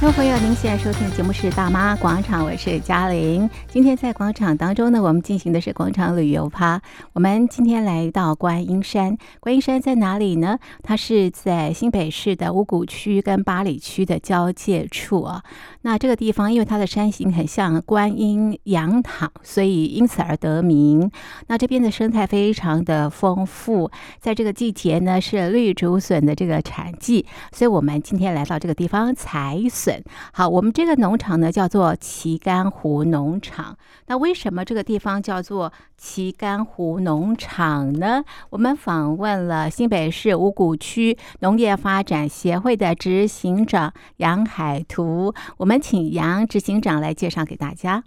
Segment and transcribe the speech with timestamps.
[0.00, 3.48] 各位朋友，您现在收听的节目是《大妈广场》，我是嘉玲。
[3.68, 6.80] 今天在广场当中呢，我们进行的是广场旅游趴。
[7.12, 10.58] 我们今天来到观音山，观音山在哪里呢？
[10.82, 15.42] 它是在新北市的五股区跟八里区的交界处啊。
[15.82, 21.10] 那这个地方因为它的山形很像观音羊躺，所以因此而得名。
[21.48, 29.89] 那这边的生态非常的丰富，在这个季节呢是绿竹笋的这个产季，所以我们今天来到这个地方采笋。
[30.32, 33.76] 好，我们这个农场呢叫做旗杆湖农场。
[34.06, 38.24] 那为什么这个地方叫做旗杆湖农场呢？
[38.50, 45.32] 我们访问了新北市五股区农业发展协会的执行长杨海图。
[45.56, 48.02] 我们请杨执行长来介绍给大家。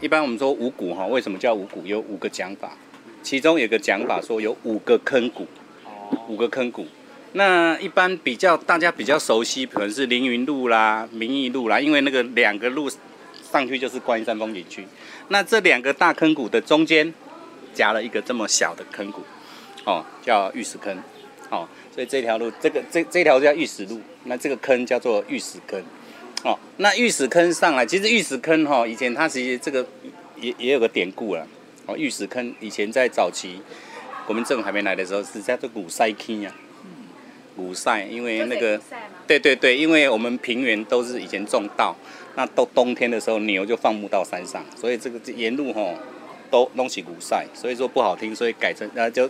[0.00, 1.80] 一般我们说五股哈，为什么叫五股？
[1.86, 2.70] 有五个讲法。
[3.24, 5.46] 其中有个讲法说有五个坑谷，
[6.28, 6.86] 五个坑谷。
[7.32, 12.88] 那一般比较大家比较熟悉，可能是凌云路啦、民意路啦，因为那个两个路
[13.50, 14.86] 上去就是观音山风景区。
[15.28, 17.12] 那这两个大坑谷的中间
[17.72, 19.22] 夹了一个这么小的坑谷，
[19.84, 20.94] 哦，叫玉石坑，
[21.48, 25.82] 哦，所以这条路这个这这条叫玉石路，那这个坑叫做玉石坑，
[26.44, 29.84] 哦，那玉石坑上来，其实玉石坑哈、哦，以前它其实这个
[30.38, 31.44] 也也有个典故了。
[31.86, 33.60] 哦，玉石坑以前在早期
[34.26, 36.50] 国民政府还没来的时候是叫做古塞坑呀，
[37.54, 38.80] 古塞，因为那个，
[39.26, 41.94] 对对对，因为我们平原都是以前种稻，
[42.36, 45.94] 那到冬天的时候牛就放牧到山上，所以这个沿路吼
[46.50, 49.28] 都弄起古塞，所以说不好听，所以改成那就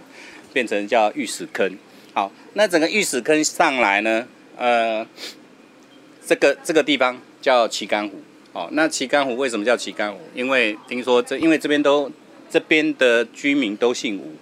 [0.53, 1.77] 变成叫玉石坑。
[2.13, 5.05] 好，那整个玉石坑上来呢，呃，
[6.25, 8.23] 这个这个地方叫旗杆湖。
[8.53, 10.21] 哦，那旗杆湖为什么叫旗杆湖？
[10.33, 12.09] 因为听说这因为这边都。
[12.55, 14.37] 这边的居民都姓吴，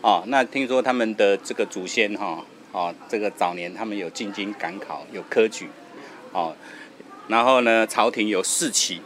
[0.00, 5.68] 哦，那听说他们的这个祖先哈，哦，这个早年他们有进京赶考，有科举，
[6.32, 6.56] 哦，
[7.28, 9.02] 然后呢，朝廷有四旗，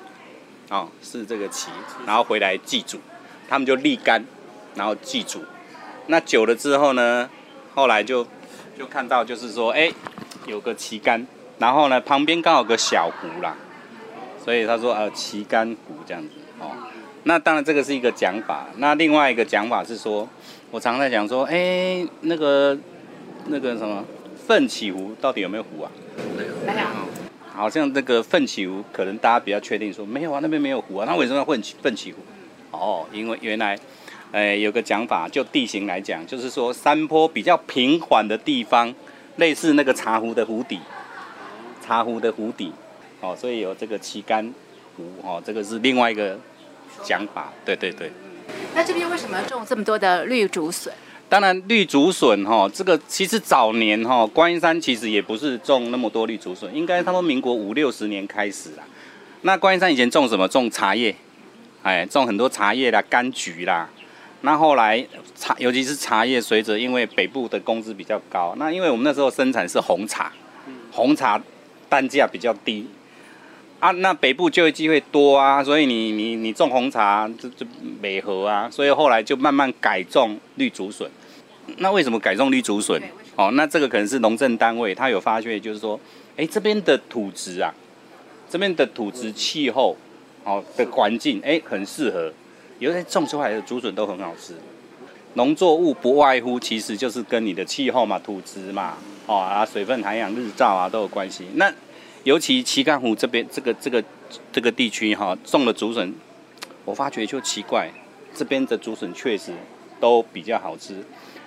[0.70, 1.72] 哦，是这个旗，
[2.06, 3.00] 然后回来祭祖，
[3.48, 4.24] 他们就立杆，
[4.76, 5.42] 然后祭祖，
[6.06, 7.28] 那久了之后呢，
[7.74, 8.24] 后来就
[8.78, 9.90] 就看到就是说，哎，
[10.46, 11.26] 有个旗杆，
[11.58, 13.56] 然后呢，旁边刚好有个小湖啦，
[14.44, 16.28] 所以他说呃，旗杆湖这样子，
[16.60, 16.70] 哦。
[17.28, 18.68] 那当然，这个是一个讲法。
[18.76, 20.28] 那另外一个讲法是说，
[20.70, 22.78] 我常在讲说，哎、欸，那个
[23.46, 24.04] 那个什么
[24.46, 25.90] 奋起湖到底有没有湖啊？
[26.64, 26.86] 没有。
[27.52, 31.04] 好像那个奋起湖，可能大家比较确定说没有啊，那边没有湖啊。
[31.04, 32.18] 那为什么要奋起奋起湖？
[32.70, 33.76] 哦，因为原来，
[34.30, 38.94] 哎、欸，有个讲法，就地形来讲，就是说山坡比较平缓的地方，
[39.34, 40.78] 类似那个茶壶的壶底，
[41.84, 42.72] 茶壶的壶底，
[43.20, 44.54] 哦，所以有这个旗杆
[44.96, 46.38] 湖，哦，这个是另外一个。
[47.02, 48.10] 讲法，对对对。
[48.74, 50.92] 那这边为什么要种这么多的绿竹笋？
[51.28, 58.84] 当然，绿竹笋哈，这个其实早年哈，观音山其实也不是种那么多绿竹笋，应该他们民国五六十年开始啦。
[59.42, 60.46] 那观音山以前种什么？
[60.46, 61.14] 种茶叶，
[61.82, 63.88] 哎，种很多茶叶啦、柑橘啦。
[64.42, 70.30] 那后来茶，尤其是茶叶，随着因为北部的工资比较高，那因为我们那时候生产是红茶，
[70.92, 71.42] 红茶
[71.88, 72.86] 单价比较低。
[73.78, 77.66] 啊，那北部就业机会多啊，所以你你你种红茶就就
[78.00, 81.08] 美合啊，所以后来就慢慢改种绿竹笋。
[81.78, 83.00] 那为什么改种绿竹笋？
[83.36, 86.00] 哦，那这个可能是农政单位他有发觉，就是说，
[86.36, 87.70] 哎，这边的土质啊，
[88.48, 89.94] 这边的土质气候，
[90.44, 92.32] 哦的环境，哎，很适合，
[92.78, 94.54] 有些种出来的竹笋都很好吃。
[95.34, 98.94] 农作物不外乎其实就是跟你的气候嘛，土质嘛，
[99.26, 101.44] 哦啊，水分涵养、日照啊都有关系。
[101.56, 101.70] 那
[102.26, 104.02] 尤其旗杆湖这边这个这个
[104.50, 106.12] 这个地区哈，种的竹笋，
[106.84, 107.88] 我发觉就奇怪，
[108.34, 109.52] 这边的竹笋确实
[110.00, 111.04] 都比较好吃。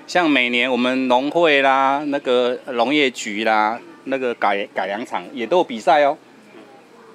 [0.08, 6.18] 像每年我们农会啦、那个农业局啦、那个改改良场也都有比赛哦，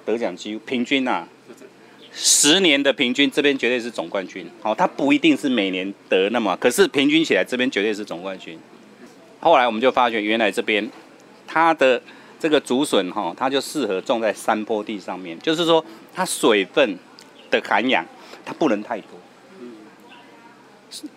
[0.05, 1.27] 得奖机平均啊，
[2.13, 4.47] 十年的平均这边绝对是总冠军。
[4.61, 8.59] 好，它不一定是每年得那么，可是平均起来这边绝对是总冠军。
[9.39, 10.87] 后来我们就发觉，原来这边
[11.47, 11.99] 它的。
[12.39, 15.83] 这个竹笋哈，它就适合种在山坡地上面，就是说
[16.13, 16.97] 它水分
[17.49, 18.05] 的涵养
[18.45, 19.09] 它不能太多。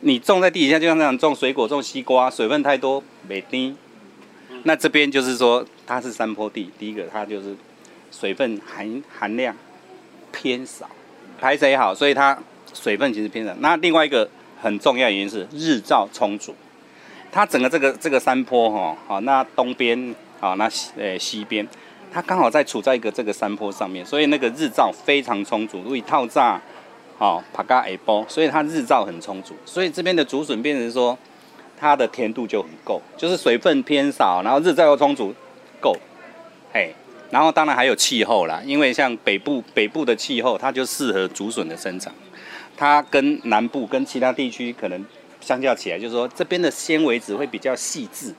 [0.00, 3.74] 你种在地底下，就像这样种水果、种西瓜，水分太多没滴。
[4.62, 7.54] 那这边就是说它是山坡地，第一个它就是
[8.10, 9.54] 水分含含量
[10.32, 10.88] 偏少，
[11.38, 12.38] 排水好，所以它
[12.72, 13.54] 水分其实偏少。
[13.58, 14.28] 那另外一个
[14.60, 16.54] 很重要原因是日照充足，
[17.30, 20.14] 它整个这个这个山坡哈，好，那东边。
[20.40, 21.66] 好，那西呃西边，
[22.12, 25.82] 它刚好在处在一个这个山坡上面，所以那个日照非常充足。
[25.82, 26.60] 如果套炸，
[27.18, 31.18] 好，帕加埃波，所以它日照很充足，所以这边的竹笋变成说，
[31.76, 35.34] 它的甜度就很够，就是水分偏少，然后日照又充足，
[35.80, 35.96] 够，
[36.72, 36.94] 嘿，
[37.30, 42.14] 然后当然还有气候啦，因为像北部北部的气候，它就适合竹笋的生长，
[42.76, 45.04] 它跟南部跟其他地区可能
[45.40, 48.32] 相较起来，就是说这边的纤维质会比较细致，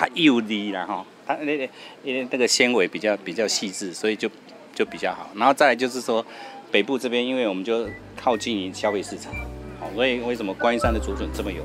[0.00, 1.68] 它幼粒然后它那个
[2.02, 4.26] 因为那个纤维比较比较细致，所以就
[4.74, 6.24] 就比较好，然后再来就是说
[6.70, 7.86] 北部这边，因为我们就
[8.16, 9.30] 靠近于消费市场，
[9.78, 11.62] 好，所以为什么观音山的竹笋这么有？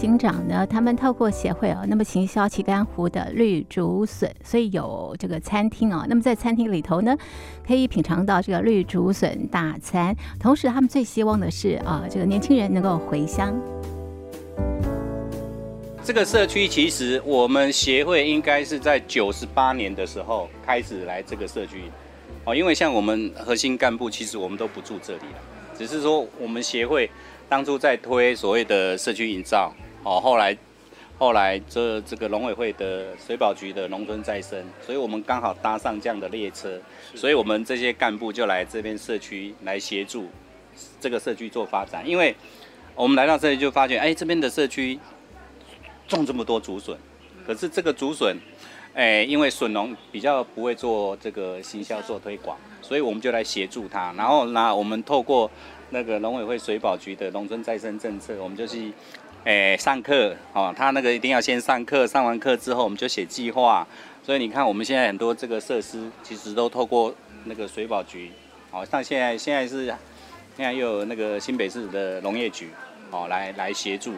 [0.00, 6.06] 行长呢，他们透过协会啊，那么行销旗杆湖的绿竹笋，所以有这个餐厅啊。
[6.08, 7.16] 那么在餐厅里头呢，
[7.66, 10.14] 可以品尝到这个绿竹笋大餐。
[10.38, 13.52] 同时，他们最希望的是啊，这个年轻人能够回乡。
[16.04, 21.90] 这个社区其实我们协会应该是在九十八年的时候开始来这个社区
[22.44, 25.40] 哦，因为像我们核心干部，其实我们都不住这里了，
[25.76, 27.10] 只是说我们协会。
[27.50, 29.72] 当初在推所谓的社区营造，
[30.04, 30.56] 哦，后来，
[31.18, 36.80] 后来这这个农委会的水保局的农村再生，所以我们刚好搭上这样的列车，
[37.14, 40.28] 所以我们这些干部就来这边社区来协助
[41.00, 42.08] 这个社区做发展。
[42.08, 42.34] 因为
[42.94, 44.98] 我们来到这里就发觉，哎，这边的社区
[46.06, 46.96] 种这么多竹笋，
[47.44, 48.38] 可是这个竹笋，
[48.94, 55.50] 哎，因为笋农比较不会做这个行销做推广，所以我们就来协助他，然后那我们透过。
[55.90, 58.92] 那个农委会水保局的农村再生政策，我们就是，
[59.48, 63.86] 诶、上课哦，他那个一定要先上课，上完课之后我们就写计划。
[64.22, 67.14] 所以你看我们现在很多这个设施，其实都透过
[67.44, 68.30] 那个水保局，
[68.70, 69.86] 哦，像现在现在是，
[70.54, 72.68] 现在又有那个新北市的农业局，
[73.10, 74.12] 哦，来来协助，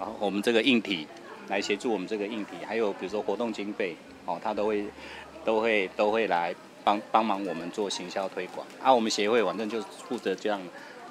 [0.00, 1.06] 然后我们这个硬体
[1.46, 3.94] 来协助我们这个硬体，还有比如说活动经费，
[4.26, 4.84] 哦，他都会
[5.44, 8.66] 都会都会来帮帮忙我们做行销推广。
[8.82, 10.60] 啊，我们协会反正就负责这样。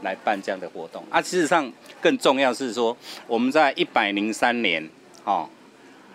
[0.03, 1.21] 来办这样的活动啊！
[1.21, 2.95] 事实上，更重要是说，
[3.25, 4.87] 我们在一百零三年，
[5.23, 5.49] 哦，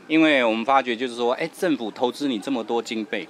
[0.07, 3.27] 因为我们发觉就是说，哎，政府投资你这么多经费，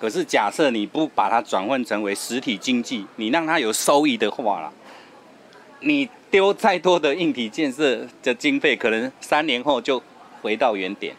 [0.00, 4.72] 可是假设你不把它转换成为实体经济，你让它有收益的话啦，
[5.80, 10.02] 你丢再多的硬体建设的经费，可能三年后就
[10.40, 11.14] 回到原点。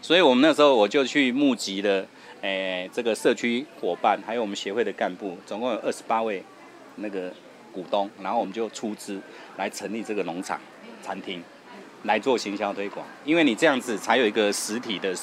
[0.00, 2.06] 所以我们那时候我就去募集了，
[2.42, 6.42] 哎，这个社区伙伴，还有我们协会的干部，总共有二十八位，
[6.96, 7.32] 那个。
[7.72, 9.20] 股东，然后我们就出资
[9.56, 10.60] 来成立这个农场、
[11.02, 11.42] 餐厅，
[12.04, 13.06] 来做行销推广。
[13.24, 15.14] 因为你这样子才有一个实体的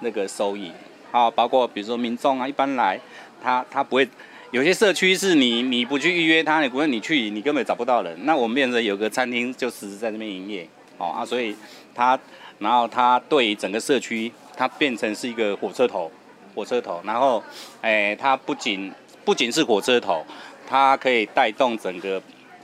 [0.00, 0.72] 那个收益。
[1.12, 3.00] 啊，包括比如说民众啊，一般来
[3.42, 4.06] 他他不会
[4.50, 8.14] 有些社区是你你不去预约他，你不会你去你根本找不到人。
[8.26, 11.56] 那我们变成有个餐厅就实时在那边营业，哦啊，所以
[11.94, 12.18] 他
[12.58, 16.10] 然后他对整个社区，它变成是一个火车头，
[16.54, 17.00] 火车头。
[17.04, 17.42] 然后
[17.80, 18.92] 哎，它不仅
[19.24, 20.24] 不仅是火车头。
[20.66, 22.20] 它可以带动整个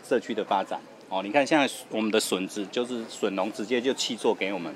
[0.07, 1.23] 社区的发展哦。
[1.23, 4.75] 你看，现在我们的笋子就是笋农直接就契作给我们，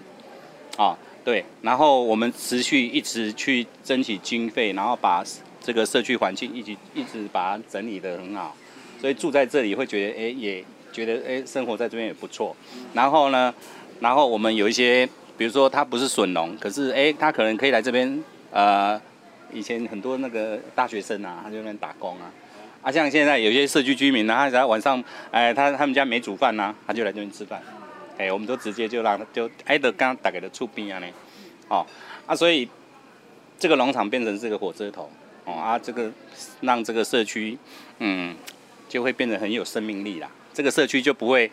[0.76, 1.44] 啊，对。
[1.62, 5.24] 然后我们持续一直去争取经费，然后把
[5.60, 8.54] 这个社区环境一直一直把它整理得很好。
[9.00, 12.56] 所以住在这里会觉得，哎，也觉得哎，生活在这边也不错。
[12.94, 13.52] 然后呢，
[14.00, 18.98] 然后我们有一些，比如说他不是笋农，可是哎，他可能可以来这边，呃，
[19.52, 22.32] 以前很多那个大学生啊，他就在那边打工啊。
[22.86, 25.02] 啊，像现在有些社区居民呢，他只要晚上，
[25.32, 27.60] 哎，他他们家没煮饭呐，他就来这边吃饭，
[28.16, 31.06] 哎，我们都直接就让就挨着刚打给的厝边啊呢，
[31.66, 31.84] 哦，
[32.26, 32.68] 啊，所以
[33.58, 35.10] 这个农场变成这个火车头，
[35.46, 36.12] 哦啊，这个
[36.60, 37.58] 让这个社区，
[37.98, 38.36] 嗯，
[38.88, 40.30] 就会变得很有生命力啦。
[40.54, 41.50] 这个社区就不会，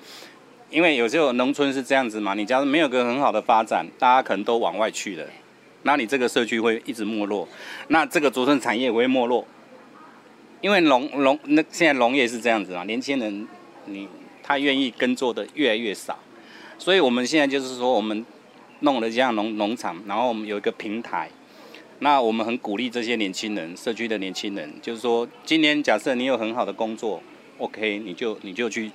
[0.69, 5.25] 因为有时候农村是这样子嘛，你假如没有个很好的发展，大家可能都往外去了，
[5.81, 7.47] 那你这个社区会一直没落，
[7.87, 9.43] 那这个竹笋产业也会没落。
[10.63, 13.45] 因为农农那现在农业是这样子嘛，年轻人
[13.85, 14.07] 你
[14.41, 16.17] 他愿意耕作的越来越少，
[16.77, 18.25] 所以我们现在就是说，我们
[18.79, 21.29] 弄了这样农农场，然后我们有一个平台，
[21.99, 27.21] 那我们很鼓励这些年轻人，社区的年轻人，就是说，今年假设你有很好的工作
[27.57, 28.89] ，OK，你就你就去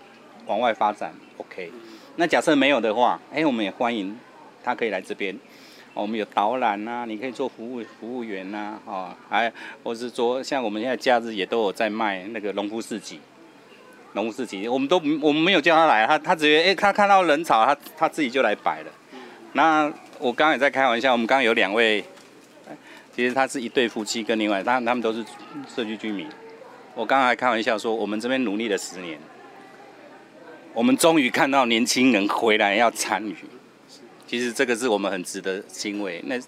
[0.47, 1.71] 往外发展，OK，
[2.17, 4.17] 那假设没有的话，哎，我们也欢迎
[4.65, 5.39] 他可以来这边。
[6.01, 9.53] 我们有导览呐，你可以做服务服务员呐，哦，还
[9.83, 13.19] 或是说像我们现在假日也都有在卖那个农夫市集，
[14.13, 18.93] 农夫市集，我们都我们没有叫他来，他他直接哎，他看到人潮，他他自己就来摆了。
[19.55, 22.05] 那我刚刚也在开玩笑，我们刚刚有两位，
[23.15, 25.25] 其实他是一对夫妻跟另外，他他们都是
[25.67, 26.29] 社区居民，
[26.95, 29.19] 我刚刚还开玩笑说，我们这边努力了十年，
[30.73, 33.35] 我们终于看到年轻人回来要参与。
[34.29, 36.23] 其实这个是我们很值得欣慰。
[36.27, 36.39] 那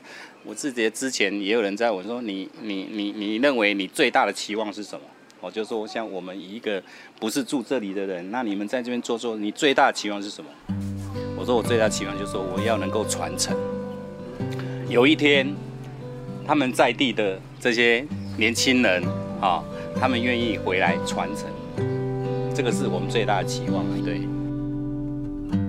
[0.44, 5.00] 我自己之前也有人在我说，你你你你认为你最大的期望是什么？
[5.40, 6.82] 我就说，像我们一个
[7.18, 10.50] 不是住这里的人，那你们在这边做做，你最大的期望是什么？
[11.38, 13.56] 我说我最大的期望就是说，我要能够传承。
[14.86, 15.50] 有一天，
[16.46, 18.06] 他们在地的这些
[18.36, 19.02] 年轻人
[19.40, 19.64] 啊，
[19.98, 21.46] 他们愿意回来传承，
[22.54, 23.82] 这个是我们最大的期望。
[24.04, 24.20] 对。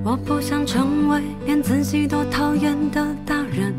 [0.04, 3.74] 我不想成为连自己都讨厌的大人，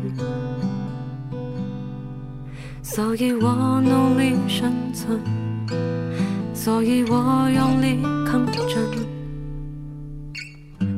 [2.81, 5.19] 所以我努力生存，
[6.53, 8.89] 所以我用力抗争。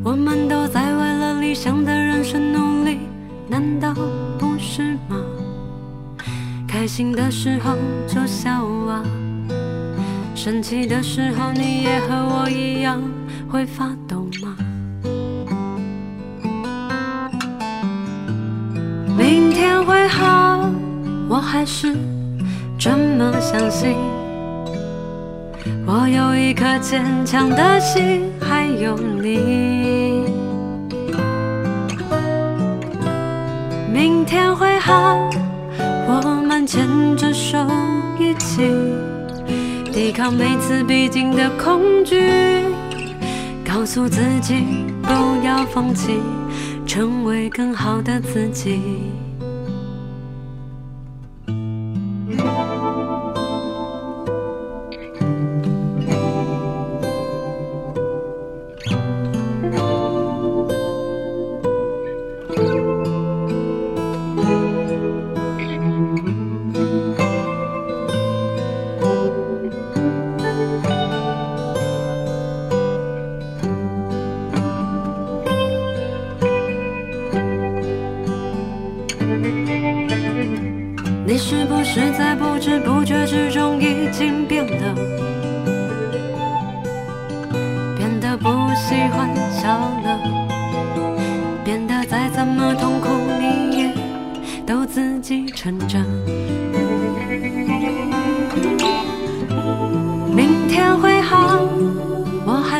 [0.03, 2.99] 我们都在为了理想的人生努力，
[3.47, 3.95] 难道
[4.37, 5.17] 不是吗？
[6.67, 7.75] 开心的时候
[8.07, 9.03] 就笑啊，
[10.35, 13.01] 生气的时候你也和我一样
[13.49, 14.14] 会发抖
[21.27, 21.95] 我还是
[22.77, 23.95] 这么相信。
[25.85, 30.23] 我有一颗坚强的心，还有你。
[33.91, 35.29] 明天会好，
[36.07, 37.57] 我们牵着手
[38.19, 38.69] 一起
[39.91, 42.31] 抵抗每次逼近的恐惧，
[43.67, 44.63] 告诉自己
[45.01, 45.09] 不
[45.45, 46.19] 要放弃。
[46.87, 48.79] 成为更好的自己。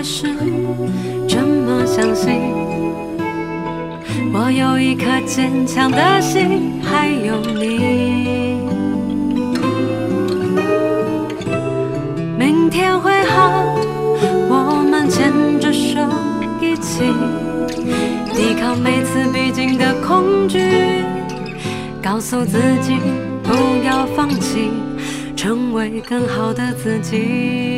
[0.08, 0.28] 是
[1.28, 2.40] 这么相信。
[4.32, 8.60] 我有一颗坚强的心，还有你。
[12.38, 13.66] 明天会好，
[14.48, 16.00] 我们牵着手
[16.62, 17.02] 一起
[18.32, 20.60] 抵抗每次逼近的恐惧，
[22.00, 22.98] 告诉自己
[23.42, 24.70] 不要放弃，
[25.36, 27.75] 成为更好的自己。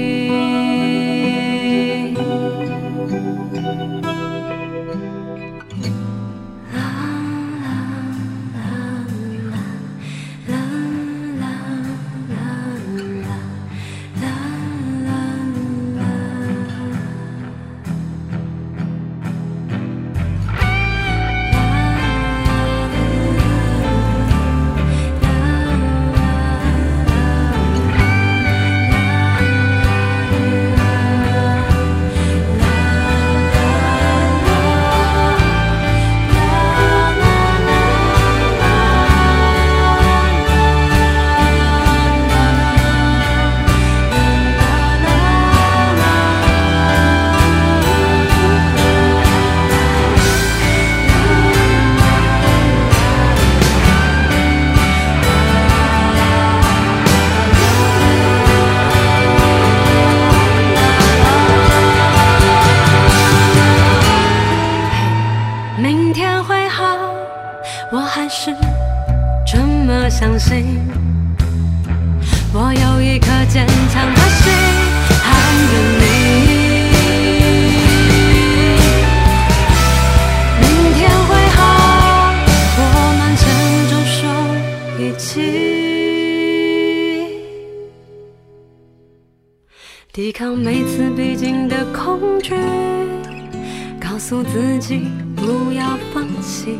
[94.29, 95.07] 告诉自己
[95.37, 96.77] 不要放弃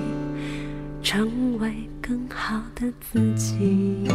[1.02, 4.06] 成为更好的自己。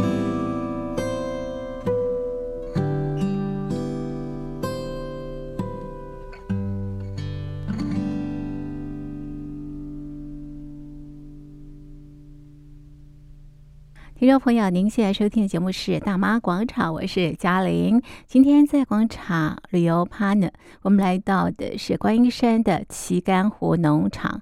[14.23, 18.01] 听众朋友，您现在收听的节目是《大妈广场》，我是嘉玲。
[18.25, 20.49] 今天在广场旅游趴呢，
[20.83, 24.41] 我们来到的是观音山的旗杆湖农场。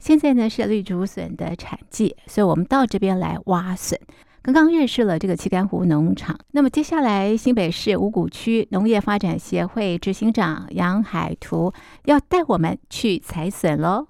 [0.00, 3.96] 现在呢是绿竹笋的产季，所以我们到这边来挖笋。
[4.42, 11.72] 刚刚认识了这个旗杆湖农场，那么接下来新北市五股区农业发展协会执行长杨海图
[12.06, 14.08] 要带我们去采笋喽。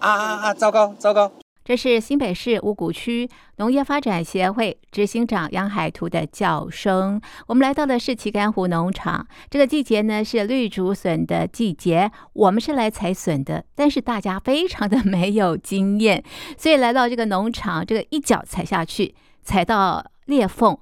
[0.00, 0.54] 啊啊啊！
[0.54, 1.30] 糟糕糟糕！
[1.62, 3.28] 这是新北市五股区
[3.58, 7.20] 农业发展协会执行长杨海图的叫声。
[7.46, 16.24] 我们来到的是旗杆湖农场，这个季节呢是绿竹笋的季节，我们是来采笋的，但是大家非常的没有经验，
[16.56, 19.14] 所以来到这个农场，这个一脚踩下去，
[19.44, 20.76] 踩到裂缝，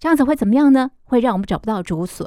[0.00, 0.90] 这样子会怎么样呢？
[1.04, 2.26] 会让我们找不到竹笋。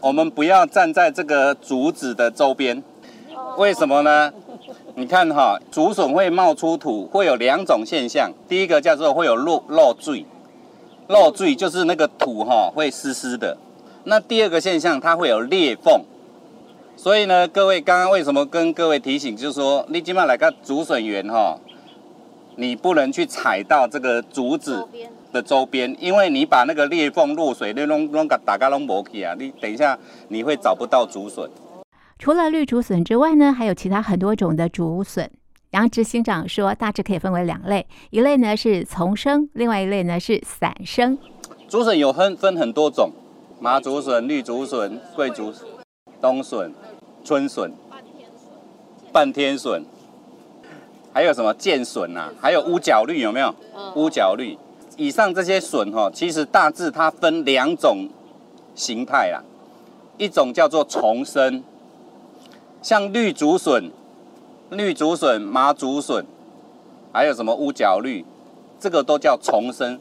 [0.00, 2.82] 我们不要站在这个竹子的周边，
[3.56, 4.32] 为什么呢？
[4.96, 8.30] 你看哈，竹笋会冒出土，会有两种现象。
[8.48, 10.24] 第一个叫做会有漏漏水，
[11.08, 13.56] 漏水就是那个土哈会湿湿的。
[14.04, 16.02] 那第二个现象，它会有裂缝。
[16.96, 21.58] 所以呢，各位刚刚为什么跟各位提醒，就是说你今晚来个竹笋园哈，
[22.54, 24.86] 你不能去踩到这个竹子
[25.32, 29.98] 的周边，因为你把那个裂缝落水，那弄弄个大家拢无去啊，你等一下
[30.28, 31.50] 你会找不到竹笋。
[32.18, 35.30] 除了绿竹笋之外呢，还有其他很多种的竹笋。
[35.70, 41.18] 杨执行长说，大致可以分为两类，一类呢是丛生，另外一类呢是散生。
[41.68, 43.10] 竹笋有分分很多种，
[43.60, 45.52] 麻竹笋、绿竹笋、桂竹、
[46.20, 46.72] 冬笋、
[47.24, 47.72] 春笋、
[49.12, 49.84] 半天笋，
[51.12, 52.32] 还有什么剑笋啊？
[52.40, 53.52] 还有乌角绿有没有？
[53.96, 54.56] 乌角绿。
[54.96, 58.08] 以上这些笋哈，其实大致它分两种
[58.76, 59.42] 形态啦，
[60.16, 61.64] 一种叫做丛生。
[62.84, 63.90] 像绿竹笋、
[64.68, 66.26] 绿竹笋、麻竹笋，
[67.14, 68.22] 还有什么乌角绿，
[68.78, 69.98] 这个都叫丛生。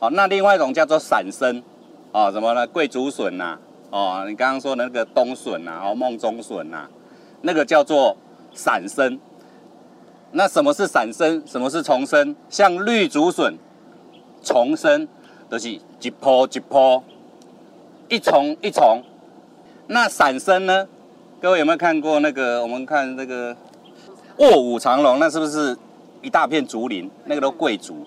[0.00, 1.62] 哦，那另外一种叫做散生，
[2.10, 2.66] 哦，什么呢？
[2.66, 3.56] 桂竹笋呐，
[3.90, 6.88] 哦，你刚刚说的那个冬笋呐，哦，梦中笋呐，
[7.42, 8.16] 那个叫做
[8.52, 9.16] 散生。
[10.32, 11.40] 那什么是散生？
[11.46, 12.34] 什么是丛生？
[12.48, 13.56] 像绿竹笋，
[14.42, 15.06] 丛生
[15.48, 17.02] 都、就是一棵一棵，
[18.08, 19.00] 一丛一丛。
[19.86, 20.88] 那散生呢？
[21.40, 22.60] 各位有没有看过那个？
[22.60, 23.56] 我们看那个
[24.36, 25.74] 卧虎藏龙，那是不是
[26.20, 27.10] 一大片竹林？
[27.24, 28.06] 那个都贵族，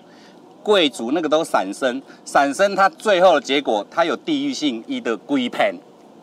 [0.62, 5.74] 贵族那个都散生，散生它最后的结果，它有地域性，一的规片，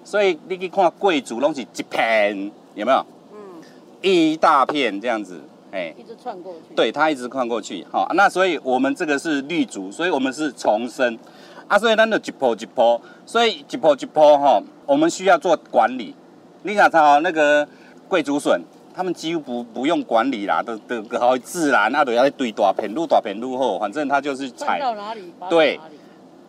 [0.06, 3.06] 所以你去看贵族拢是一片，有没有？
[3.34, 3.62] 嗯，
[4.02, 5.42] 一大片这样子，
[5.74, 6.74] 哎，一直串过去。
[6.74, 7.86] 对，它一直串过去。
[7.92, 11.20] 好，那所以我们这个是绿竹，所以我们是重生
[11.68, 16.16] 啊，所以咱就一波一波，所以一波一波哈，我们需要做管理。
[16.64, 17.68] 你想他那个
[18.08, 18.62] 桂竹笋，
[18.94, 25.80] 他们几乎不不用管理啦，都都好自然啊，都要堆大片，路大片路后，反正他就是采到哪里，对，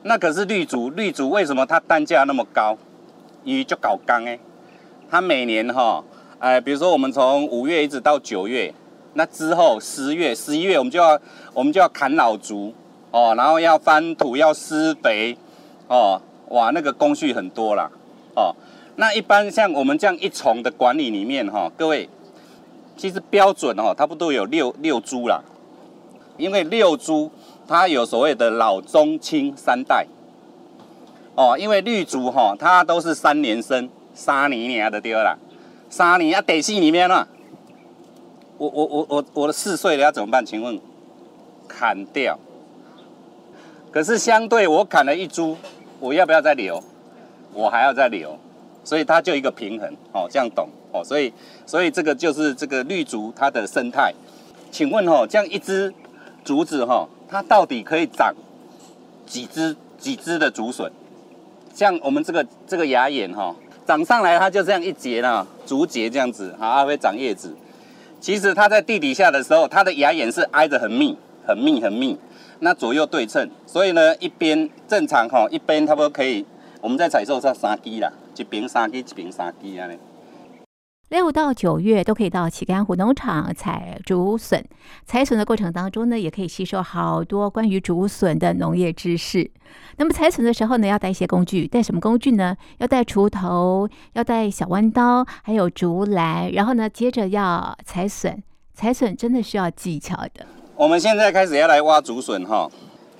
[0.02, 2.76] 那可是绿竹，绿竹为什么它单价那么高？
[3.44, 4.38] 因为就搞刚哎，
[5.10, 6.04] 它每年哈，
[6.38, 8.74] 哎，比如说我们从五月一直到九月，
[9.14, 11.18] 那之后十月、十一月，我们就要
[11.54, 12.74] 我们就要砍老竹
[13.10, 15.38] 哦，然后要翻土、要施肥
[15.88, 16.20] 哦，
[16.50, 17.90] 哇，那个工序很多啦
[18.36, 18.54] 哦。
[18.96, 22.08] 那一般像我们这样一丛的管理里面哈，各位，
[22.96, 25.42] 其实标准哦，差不多有六六株啦，
[26.36, 27.30] 因为六株
[27.66, 30.06] 它有所谓的老中青三代，
[31.34, 35.38] 哦，因为绿竹哈，它都是三年生，三年年的对啦，
[35.88, 37.26] 三年啊，得四里面了，
[38.58, 40.44] 我我我我我的四岁了要怎么办？
[40.44, 40.78] 请问，
[41.66, 42.38] 砍掉，
[43.90, 45.56] 可是相对我砍了一株，
[45.98, 46.82] 我要不要再留？
[47.54, 48.38] 我还要再留。
[48.84, 51.02] 所以它就一个平衡，哦，这样懂哦。
[51.04, 51.32] 所以，
[51.66, 54.12] 所以这个就是这个绿竹它的生态。
[54.70, 55.92] 请问哦，这样一支
[56.44, 58.34] 竹子哈，它到底可以长
[59.26, 60.90] 几只几只的竹笋？
[61.74, 63.54] 像我们这个这个芽眼哈，
[63.86, 67.54] 长上来它就这样一节呢，竹节这样子，好，还会长叶子。
[68.20, 71.16] 其实它在地底下的时候，它的芽眼是挨着很密、
[71.46, 72.16] 很密、很密，
[72.60, 73.50] 那左右对称。
[73.66, 76.44] 所以呢，一边正常哈，一边差不多可以，
[76.80, 78.12] 我们在采收上三支啦。
[78.36, 79.88] 一边三支，一边三支啊！
[81.10, 84.64] 六到九月都可以到旗杆湖农场采竹笋。
[85.04, 89.50] 采笋的过程当中呢，也可以吸收好多关于竹笋的农业知识。
[89.98, 92.56] 那么采笋的时候呢，要带一些工具，带什么工具呢？
[92.78, 96.50] 要带锄头，要带小弯刀，还有竹篮。
[96.52, 98.42] 然后呢，接着要采笋。
[98.72, 100.46] 采笋真的需要技巧的。
[100.76, 102.70] 我们现在开始要来挖竹笋哈，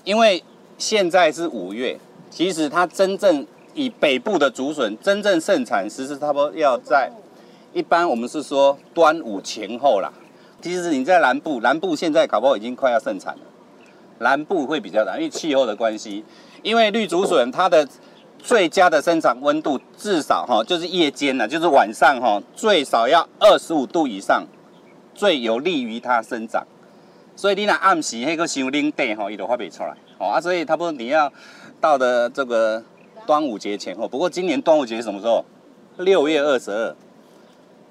[0.04, 0.42] 因为
[0.78, 3.46] 现在是五月，其实它真正。
[3.74, 7.10] 以北部的竹笋真正盛产时是差不多要在
[7.72, 10.12] 一般我们是说端午前后啦。
[10.60, 13.40] 其实你在南部，南部现在搞不好已经快要盛产了。
[14.18, 16.24] 南部会比较难，因为气候的关系。
[16.62, 17.88] 因为绿竹笋它的
[18.38, 24.44] 最佳的生长温度至少哈，就是夜间呢，就是晚上哈，最少要二十五度以上，
[25.12, 26.64] 最有利于它生长。
[27.34, 29.96] 所以你那暗时那个伤冷地哈，伊就发不出来。
[30.18, 31.32] 哦啊，所以差不多你要
[31.80, 32.80] 到的这个
[33.26, 34.08] 端午节前后。
[34.08, 35.44] 不过今年端午节什么时候？
[35.98, 36.96] 六月二十二。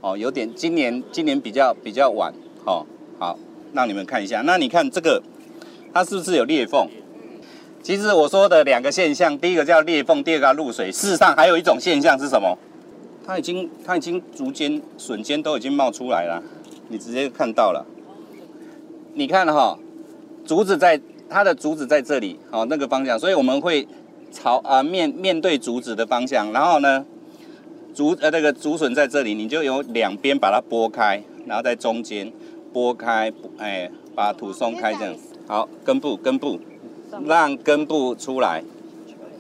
[0.01, 2.33] 哦，有点今年今年比较比较晚。
[2.65, 2.85] 哦，
[3.19, 3.37] 好，
[3.73, 4.41] 让你们看一下。
[4.41, 5.21] 那你看这个，
[5.93, 6.87] 它是不是有裂缝？
[7.83, 10.91] 其实我说的两个现象，第一个叫裂缝，第二个叫露水。
[10.91, 12.57] 事实上还有一种现象是什么？
[13.25, 16.41] 它已经它已经竹尖笋尖都已经冒出来了，
[16.89, 17.85] 你直接看到了。
[19.13, 19.77] 你看哈、
[20.45, 23.87] 竹子在它的竹子在这里，好、哦、那个方向，所以我们会
[24.31, 27.05] 朝啊、呃、面面对竹子的方向，然后呢，
[27.93, 32.31] 竹呃那个竹笋在这里，你就由两边把它拨开，然后在中间
[32.71, 35.15] 拨开，哎，把土松开这样。
[35.47, 36.59] 好，根部根部，
[37.25, 38.63] 让根部出来，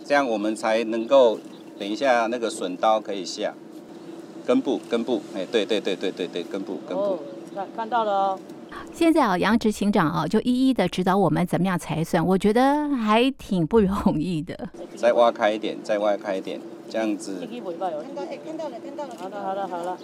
[0.03, 1.39] 这样我们才能够
[1.79, 3.53] 等一下那个笋刀可以下。
[4.45, 7.03] 根部根部，哎，对对对对对对，根部根部。
[7.03, 7.19] 哦，
[7.55, 8.39] 看看到了哦。
[8.93, 14.69] 现在啊，杨执行长啊，就一一的指导我们怎么样才算，我觉得还挺不容易的。
[14.95, 17.39] 再挖开一点，再挖开一点，这样子。
[17.41, 18.03] 看到了，
[18.45, 19.15] 看到了，看到了。
[19.17, 19.97] 好的，好的，好了。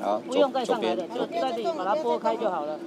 [0.00, 2.78] 好，不用再上来的，就在这里把它拨开就好了。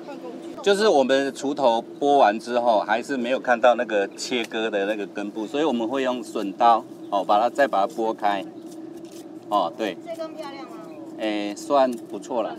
[0.64, 8.44] 就是我们锄头拨完之后，还是没有看到那个切割的那个根部，所以我们会用笋刀哦，把它再把它拨开。
[9.50, 9.96] 哦，对。
[10.04, 10.77] 这根漂亮吗？
[11.20, 12.56] 哎，算不错了。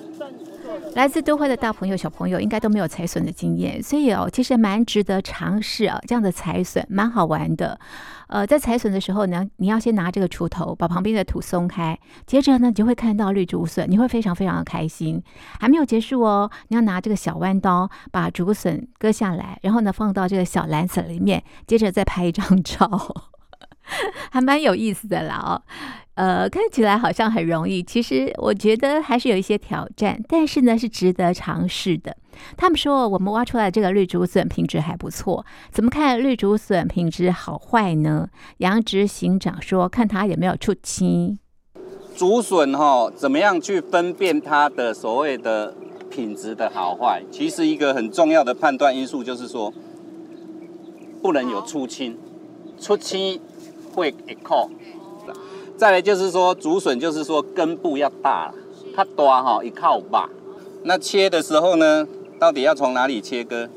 [0.94, 5.99] 来自都会的大朋友、小朋友应该都没有采笋的经验，所以哦，其实蛮值得尝试啊。
[6.07, 7.79] 这样的采笋蛮好玩的。
[8.27, 15.23] 呃，在采笋的时候呢，你要先拿这个锄头把旁边的土松开，接着呢，你就会看到绿竹笋，你会非常非常的开心。
[15.61, 23.31] 还没有结束哦，你要拿这个小弯刀把竹笋割下来，然后呢放到这个小篮子里面，接着再拍一张照，
[24.31, 25.62] 还蛮有意思的啦哦。
[26.18, 32.16] 呃，看起来好像很容易，其实我觉得还是有一些挑战，但是呢是值得尝试的。
[32.57, 38.28] 他们说我们挖出来这个绿竹笋品质还不错，怎么看绿竹笋品质好坏呢？
[38.57, 41.38] 杨执行长说，看它有没有出青。
[42.16, 45.72] 竹笋哈，怎么样去分辨它的所谓的
[46.11, 47.22] 品质的好坏？
[47.31, 49.72] 其实一个很重要的判断因素就是说，
[51.22, 52.18] 不能有出青，
[52.81, 53.40] 出青
[53.94, 54.68] 会一扣。
[55.79, 58.53] 再来就是说，竹笋就是说根部要大，
[58.97, 60.29] 它大哈一靠把。
[60.83, 62.05] 那切的时候呢，
[62.37, 63.69] 到底要从哪里切割？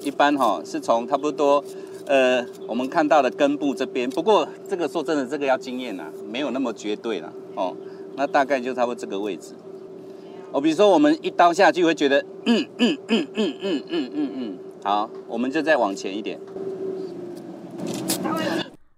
[0.00, 1.64] 一般哈是从差不多，
[2.04, 4.08] 呃，我们看到的根部这边。
[4.10, 7.74] 不过这个说真的，这个要经验呐，没有那么绝对了哦。
[8.16, 9.54] 那大概就差不多这个位置。
[10.52, 16.38] 哦，比如说我们一刀下去会觉得，嗯嗯嗯嗯嗯嗯嗯嗯，好，我们就再往前一点。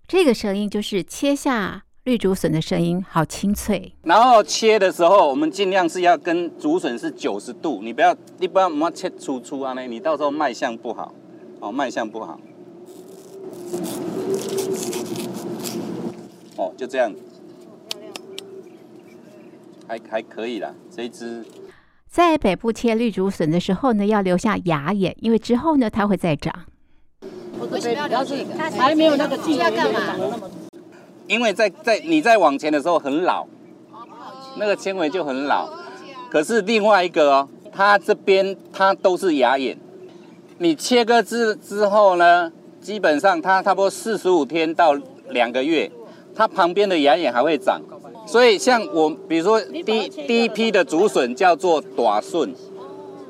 [0.09, 1.85] 这个声音就是切下。
[2.07, 11.13] 绿竹笋的声音好清脆，然后切的时候，我们尽量是要跟竹笋是九十度，你不要，你不要，我们切粗粗啊，那你到时候卖相不好，
[11.59, 12.39] 哦，卖相不好，
[16.57, 17.13] 哦，就这样，
[19.89, 21.45] 还还可以啦，这一只。
[22.09, 26.55] 在北部切绿竹笋的时候呢，要留下芽眼，因为之后呢，它会再长。
[27.69, 28.55] 为什么要留这个？
[28.79, 30.01] 还没有那个劲，要干嘛？
[31.27, 33.47] 因为在在你在往前的时候很老，
[34.59, 35.69] 那个纤维就很老。
[36.31, 39.77] 可是另外一个哦，它这边它都是牙眼。
[40.59, 44.97] 你切割之之后呢，基本上它差不多四十五天到
[45.31, 45.91] 两个月，
[46.35, 47.81] 它旁边的牙眼还会长。
[48.27, 52.55] 所以像我比如说第第一批的竹笋叫做短笋，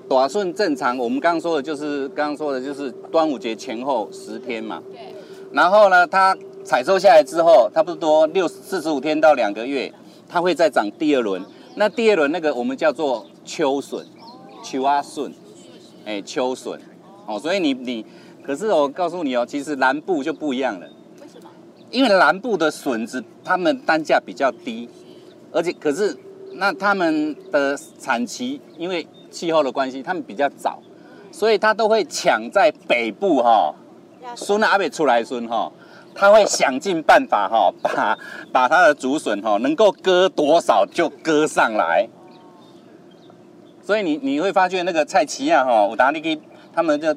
[0.09, 4.83] 短笋正常我们刚刚说的就是刚刚说的就是端午节前后十天嘛。
[5.51, 6.37] 然后呢，它。
[6.67, 9.93] 采收下来之后，差不多六四十五天到两个月，
[10.29, 11.41] 它会再长第二轮。
[11.77, 14.05] 那第二轮那个我们叫做秋笋，
[14.65, 15.33] 秋啊笋，
[16.05, 16.81] 哎，秋笋。
[17.25, 18.05] 哦，所以你你，
[18.43, 20.89] 可是我告诉你哦，其实南部就不一样了。
[21.21, 21.49] 为什么？
[21.93, 24.89] 因为南部的笋子，它们单价比较低，
[25.53, 26.19] 而且可是
[26.55, 30.81] 那他们的产期，因为气候的关系，他们比较早，
[31.31, 33.73] 所以它都会抢在北部哈、
[34.21, 35.71] 哦，笋阿未出来笋哈。
[36.17, 38.19] 他会想尽办法哈，把
[38.51, 42.09] 把他的竹笋哈能够割多少就割上来。
[43.83, 46.41] 所以你你会发觉那个菜市啊哈，有当你去
[46.75, 47.15] 他们就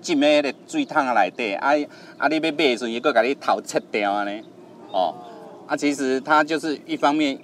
[0.00, 1.70] 进那个水桶啊内底，啊
[2.18, 4.30] 啊你要买的时候，伊搁给你头切掉呢。
[4.92, 5.14] 哦，
[5.66, 7.38] 啊其实它就是一方面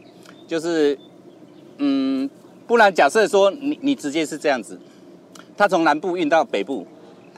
[0.46, 0.96] 就是
[1.78, 2.28] 嗯
[2.66, 4.78] 不然假设说你你直接是这样子，
[5.56, 6.86] 它从南部运到北部，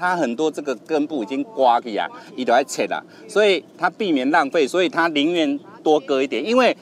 [0.00, 6.74] 它很多这个根部已经刮起啊，一都要切了，所以它避免浪费，所以它宁愿多割一点，因为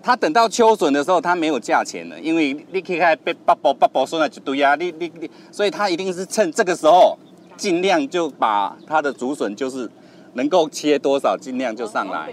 [0.00, 7.18] 它等到秋笋的时候，它没有价钱了，因为你可以看被八包八包收了一堆啊，你你你，所以它一定是趁这个时候，
[7.56, 9.90] 尽量就把它的竹笋就是
[10.34, 12.32] 能够切多少，尽量就上来。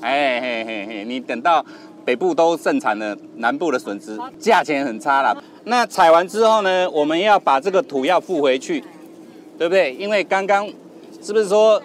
[0.00, 1.64] 哎嘿嘿嘿，你等到。
[2.02, 5.36] 北部都盛产了，南部的笋子价钱很差了。
[5.64, 8.82] 那采完之后呢，我们要把这个土要覆回去，
[9.60, 9.92] 对不对？
[9.92, 10.66] 因为刚刚
[11.20, 11.82] 是不是说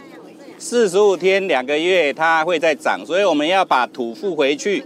[0.58, 4.86] 四十五天两个月它会再长，所以我们要把土覆回去。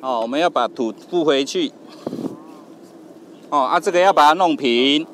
[0.00, 1.70] 哦，我们要把土覆回去。
[3.48, 5.06] 哦，啊，这个要把它弄平。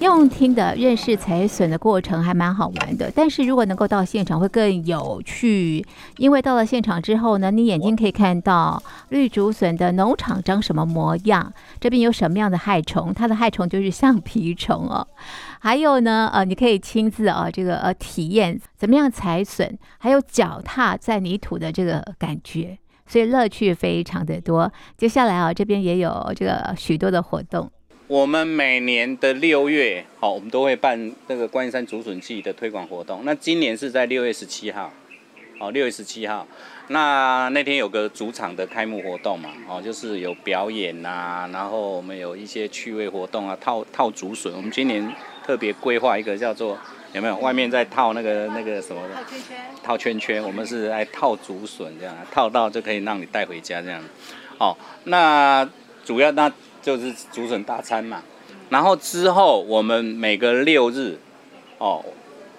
[0.00, 5.84] 用听的认识采笋的过程还蛮好玩的，但是如果能够到现场会更有趣，
[6.16, 15.06] 因为到了现场之后呢，你眼睛可以看到绿竹笋的农场长什么模样，这边有什么样的害虫，它的害虫就是橡皮虫哦，
[15.60, 24.72] 还有呢，呃，你可以亲自啊这个呃体验怎么样采笋，还有脚踏在泥土的这个感觉，所以乐趣非常的多。
[24.96, 27.70] 接下来啊，这边也有这个许多的活动。
[28.10, 33.20] 我们每年的六月，好，我们都会办那个观音山竹笋季的推广活动。
[33.24, 34.92] 那今年是在六月十七号，
[35.60, 36.44] 哦，六月十七号，
[36.88, 44.52] 那那天有个主场的开幕活动嘛，哦，就是有表演呐、啊，然后我们有一些趣味活动啊，套套竹笋。
[44.56, 45.14] 我们今年
[45.46, 46.76] 特别规划一个叫做
[47.12, 47.36] 有没有？
[47.36, 49.14] 外面在套那个那个什么的？
[49.14, 49.56] 套圈圈。
[49.84, 54.02] 套圈圈，我们是来套竹笋这样，套到就可以让你带回家这样。
[54.58, 55.64] 哦，那
[56.04, 56.52] 主要那。
[56.82, 58.22] 就是竹笋大餐嘛，
[58.68, 61.18] 然后之后我们每个六日，
[61.78, 62.04] 哦，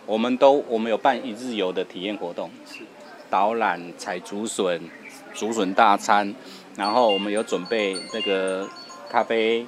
[0.05, 2.49] 我们都我们有办一日游的体验活动，
[3.29, 4.81] 导览采竹笋、
[5.33, 6.35] 竹笋大餐，
[6.75, 8.69] 然后我们有准备那个
[9.09, 9.65] 咖啡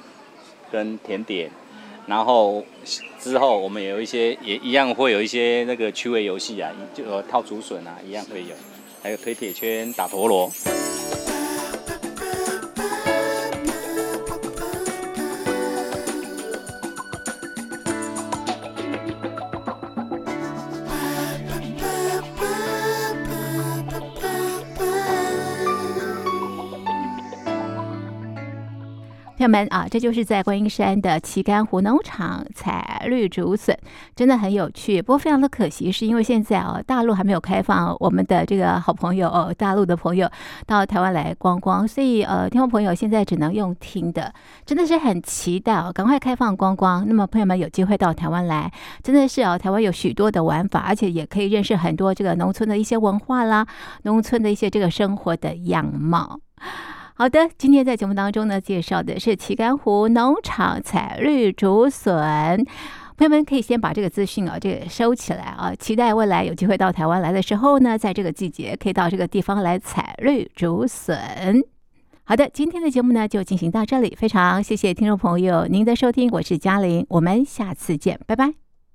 [0.70, 1.50] 跟甜点，
[2.06, 2.64] 然后
[3.18, 8.54] 之后我们有一些也一样会有一些那个趣味游戏啊，就套竹笋啊，一样会有，
[9.02, 10.50] 还有推铁圈、打陀螺。
[29.36, 33.76] 朋友们啊，这就是在观音山的旗杆湖农场采绿竹笋，
[34.14, 35.02] 真的很有趣。
[35.02, 40.30] 不过非常的可惜，是因为现在哦，大陆还没有开放我们的这个好朋友哦，大陆的朋友
[40.66, 44.32] 到台湾来观光，所以呃，听众朋友现在只能用听的，
[44.64, 47.04] 真的是很期待哦，赶快开放观光。
[47.08, 53.66] 那么朋友们有机会到台湾来，真的是哦，台湾有许多的玩法，而且也可以认识很多这个农村的一些文化啦，
[54.04, 56.38] 农村的一些这个生活的样貌。
[57.16, 62.56] 好的，今天在节目当中呢，介绍的是旗杆湖农场采绿竹笋，
[63.16, 71.62] 朋友们可以先把这个资讯啊，这个收起来啊，期待未来有机会到台湾来的时候呢，在这个季节可以到这个地方来采绿竹笋。
[72.24, 78.63] 好的，今天的节目呢就进行到这里，非常谢谢听众朋友您的收听，我是嘉玲，我们下次见，拜拜。